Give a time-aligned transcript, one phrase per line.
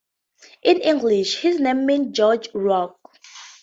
[0.63, 2.95] In English, his name means George Rock.